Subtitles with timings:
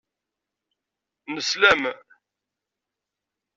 [1.33, 1.83] Nesla-am.